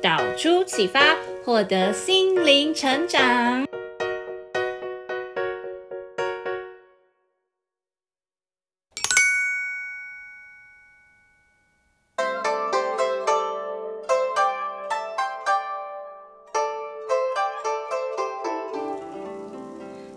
[0.00, 3.66] 导出启发，获得心灵成长。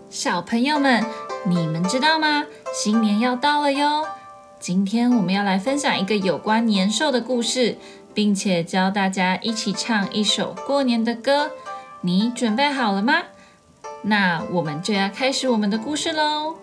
[0.08, 1.04] 小朋友们，
[1.44, 2.46] 你们知道吗？
[2.72, 4.06] 新年要到了哟！
[4.60, 7.76] 今天我们要来分享一个有关年兽的故事。
[8.14, 11.50] 并且教大家一起唱一首过年的歌，
[12.00, 13.14] 你准备好了吗？
[14.02, 16.56] 那我们就要开始我们的故事喽。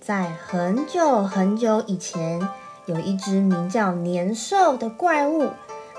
[0.00, 2.46] 在很久很久以前，
[2.86, 5.50] 有一只名叫年兽的怪物。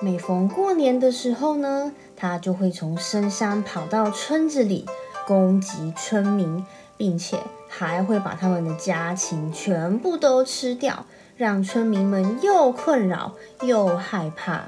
[0.01, 4.85] 每逢过年的时候呢，它就会从深山跑到村子里
[5.25, 6.63] 攻击村民，
[6.97, 11.05] 并且还会把他们的家禽全部都吃掉。
[11.35, 14.63] 让村民们又困扰又害怕。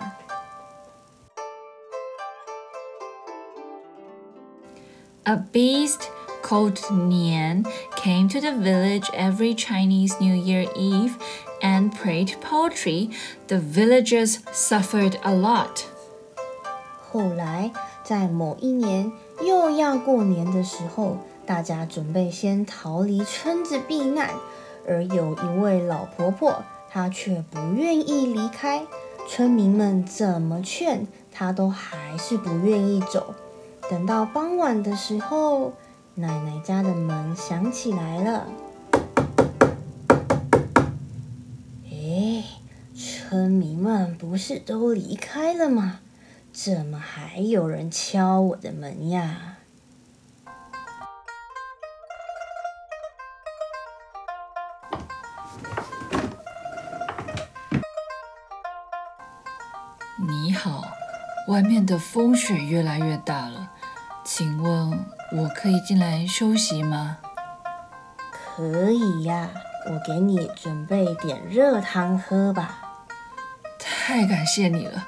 [5.23, 6.07] A beast
[6.41, 11.15] called Nian came to the village every Chinese New Year Eve
[11.61, 13.09] and prayed poultry.
[13.47, 15.83] The villagers suffered a lot.
[17.11, 17.71] 后来，
[18.03, 24.29] 在某一年又要过年的时候，大家准备先逃离村子避难。
[24.87, 28.85] 而有一位老婆婆，她却不愿意离开。
[29.27, 33.35] 村民们怎么劝，她都还是不愿意走。
[33.89, 35.73] 等到傍晚的时候，
[36.15, 38.47] 奶奶家的门响起来了。
[41.91, 42.43] 哎，
[42.95, 45.99] 村民们不是都离开了吗？
[46.53, 49.56] 怎么还有人敲我的门呀？
[61.47, 63.69] 外面的风雪越来越大了，
[64.25, 67.17] 请问我可以进来休息吗？
[68.31, 69.49] 可以呀，
[69.89, 72.79] 我给你准备点热汤喝吧。
[73.79, 75.07] 太感谢你了。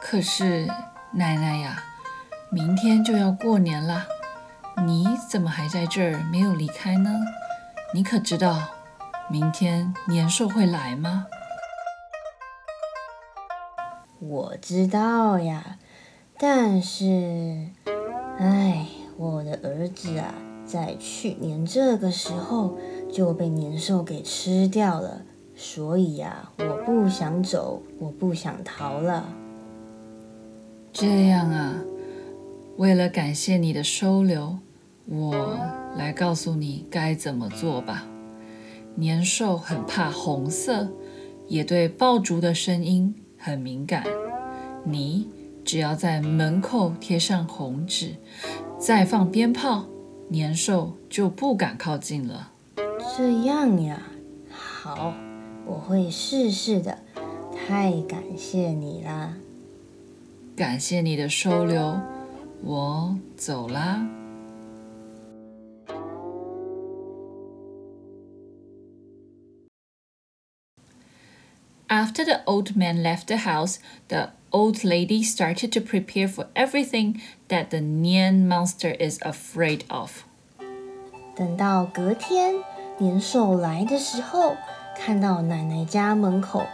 [0.00, 0.66] 可是
[1.12, 1.84] 奶奶呀，
[2.50, 4.04] 明天就要过年了，
[4.84, 7.10] 你怎么还在这儿没有离开呢？
[7.94, 8.68] 你可知道
[9.30, 11.26] 明天年兽会来吗？
[14.20, 15.78] 我知道呀，
[16.38, 17.68] 但是，
[18.36, 18.86] 哎，
[19.16, 20.34] 我的儿子啊，
[20.66, 22.76] 在去年这个时候
[23.12, 25.22] 就被年兽给吃掉了，
[25.54, 29.32] 所以呀，我不想走，我不想逃了。
[30.92, 31.76] 这样啊，
[32.76, 34.58] 为了感谢你的收留，
[35.06, 35.56] 我
[35.96, 38.08] 来告诉你该怎么做吧。
[38.96, 40.88] 年兽很怕红色，
[41.46, 44.04] 也对爆竹的声音很敏感，
[44.84, 45.28] 你
[45.64, 48.16] 只要在门口贴上红纸，
[48.78, 49.86] 再放鞭炮，
[50.28, 52.52] 年兽就不敢靠近了。
[53.16, 54.02] 这样呀，
[54.50, 55.14] 好，
[55.64, 56.98] 我会试试的。
[57.66, 59.36] 太感谢你啦！
[60.56, 62.00] 感谢你的收留，
[62.62, 64.08] 我走啦。
[72.17, 73.77] After the old man left the house,
[74.07, 80.23] the old lady started to prepare for everything that the Nian monster is afraid of.
[81.35, 82.55] 等到隔天
[82.97, 84.55] 年兽来的时候，
[84.97, 86.65] 看到奶奶家门口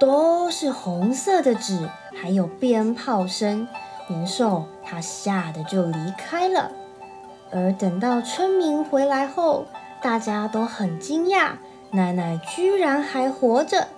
[0.00, 3.68] 都是红色的纸，还有鞭炮声，
[4.08, 6.72] 年兽他吓得就离开了。
[7.50, 9.66] 而等到村民回来后，
[10.00, 11.56] 大家都很惊讶，
[11.90, 13.88] 奶奶居然还活着。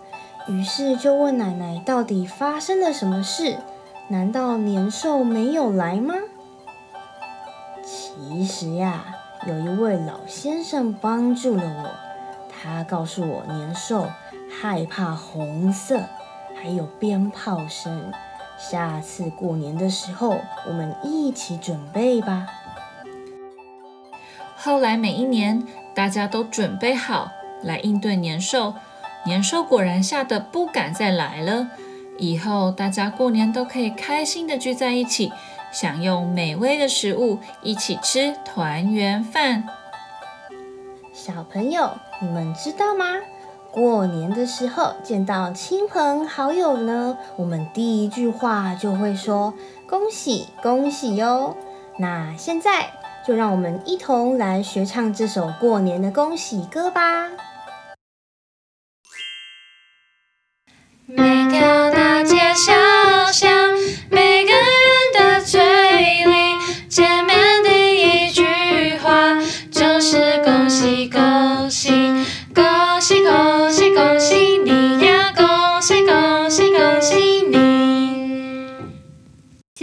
[0.50, 3.58] 于是就问奶奶：“到底发生了什么事？
[4.08, 6.16] 难道年兽没有来吗？”
[7.86, 9.06] 其实呀，
[9.48, 11.90] 有一位老先生帮助了我。
[12.52, 14.08] 他告诉我，年兽
[14.50, 16.02] 害怕红色，
[16.60, 18.12] 还有鞭炮声。
[18.58, 22.48] 下次过年的时候，我们一起准备吧。
[24.56, 25.64] 后来每一年，
[25.94, 27.32] 大家都准备好
[27.62, 28.74] 来应对年兽。
[29.26, 31.70] 年兽果然吓得不敢再来了，
[32.18, 35.32] 以后大家过年都可以开心的聚在一起，
[35.72, 39.66] 享用美味的食物，一起吃团圆饭。
[41.14, 43.06] 小朋友，你们知道吗？
[43.72, 49.54] 过年的时候见到亲朋好友呢，我们第一句话就会说
[49.88, 51.56] 恭喜恭喜哟。
[51.98, 52.88] 那现在
[53.28, 57.30] 就让我们一同来学唱这首过年的恭喜歌吧。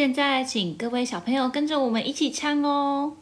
[0.07, 3.15] 现在请各位小朋友跟着我们一起唱哦。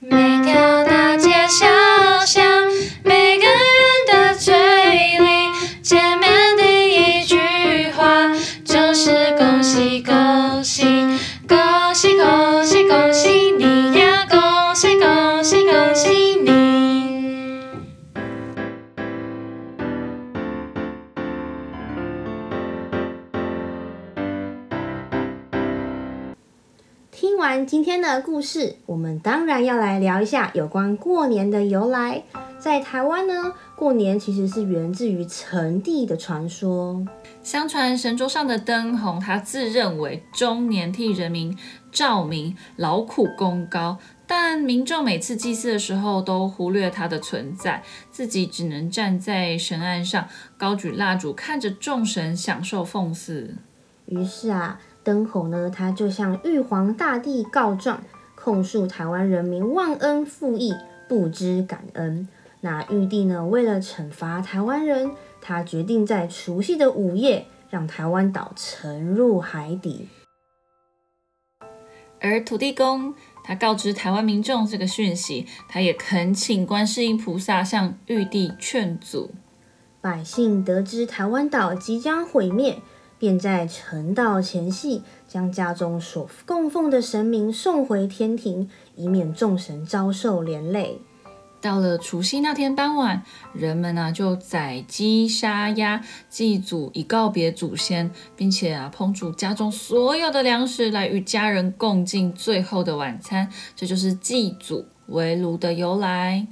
[0.00, 1.66] 每条大街小
[2.26, 2.44] 巷，
[27.38, 32.24] 听完今天的故事，我们当然要来聊一下有关过年的由来。
[32.58, 37.06] 在台湾呢，过年其实是源自于陈帝的传说。
[37.44, 41.56] 相传神桌上的灯红，他自认为终年替人民
[41.92, 50.26] 照明，劳苦功高，但民众每次祭祀的时候都忽略他的存在，自己只能站在神案上，
[50.56, 53.54] 高举蜡烛，看着众神享受奉祀。
[54.06, 58.02] 于是啊，灯红呢，他就向玉皇大帝告状，
[58.34, 60.74] 控诉台湾人民忘恩负义，
[61.08, 62.28] 不知感恩。
[62.60, 63.46] 那玉帝呢？
[63.46, 70.08] 为了惩罚台湾人，他决定在除夕的午夜让台湾岛沉入海底。
[72.20, 79.30] 而土地公他告知台湾民众这个讯息，他也恳请观世音菩萨向玉帝劝阻。
[80.00, 82.82] 百姓得知台湾岛即将毁灭，
[83.18, 90.98] 便在成道前夕将家中所供奉的神明送回天庭，以免众神遭受连累。
[91.60, 103.50] 到了除夕那天傍晚，人们呢、啊、就宰鸡杀鸭祭祖，以告别祖先，并且啊烹煮家中所有的粮食来与家人共进最后的晚餐。
[103.74, 106.46] 这就是祭祖围炉的由来。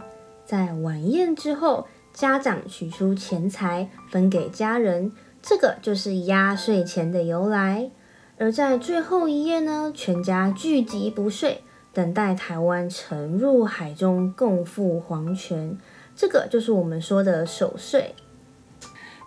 [0.44, 5.12] 在晚宴之后，家长取出钱财分给家人，
[5.48, 7.88] 这个就是压岁钱的由来。
[8.36, 11.62] 而在最后一夜呢，全家聚集不睡。
[11.92, 15.78] 等待台湾沉入海中，共赴黄泉，
[16.14, 18.14] 这个就是我们说的守岁。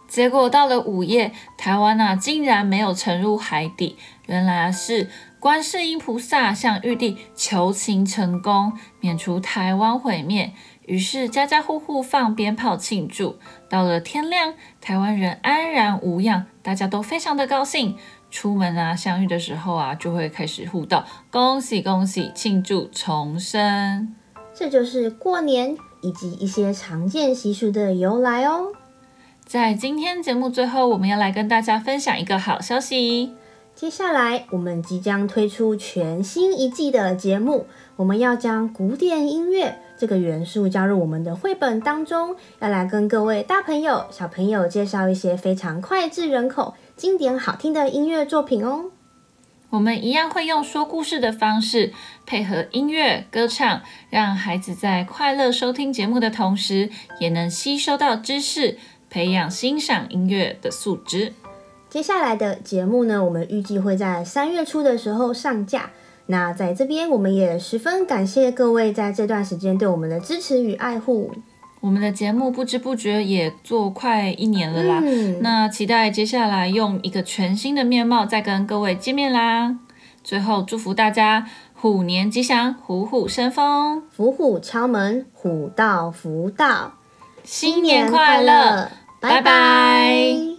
[0.07, 3.95] 结果到了午夜，台湾啊竟然没有沉入海底，
[4.27, 10.53] 原来是观世音菩萨向玉帝求情成功，免除台湾毁灭。
[10.89, 13.37] 于是家家户户放鞭炮庆祝。
[13.69, 17.95] 到了天亮，台湾人安然无恙，大家都非常的高兴。
[18.31, 24.15] 出门啊，相遇的时候啊，就会开始互道恭喜恭喜，庆祝重生。
[24.53, 28.73] 这就是过年以及一些常见习俗的由来哦。
[29.45, 33.33] 在今天节目最后，我们要来跟大家分享一个好消息。
[33.79, 46.73] 接下来我们即将推出全新一季的节目，我们要将古典音乐这个元素加入我们的绘本当中，要来跟各位大朋友、小朋友介绍一些非常脍炙人口。
[46.97, 48.91] 经典好听的音乐作品哦，
[49.69, 51.93] 我们一样会用说故事的方式
[52.25, 56.89] 配合音乐歌唱，让孩子在快乐收听节目的同时，
[57.21, 58.77] 也能吸收到知识，
[59.09, 61.31] 培养欣赏音乐的素质。
[61.89, 65.89] 接下来的节目呢，我们预计会在三月初的时候上架。
[66.27, 71.31] 那在这边，我们也十分感谢各位在这段时间对我们的支持与爱护。
[71.79, 79.77] 我们的节目不知不觉也做快一年了啦，嗯，那期待接下来用一个全新的面貌再跟各位见面啦。
[80.23, 86.93] 最后祝福大家虎年吉祥，虎虎生风，虎虎敲门，虎到福到，
[87.43, 89.41] 新年快乐，拜拜。
[89.41, 90.58] 拜拜。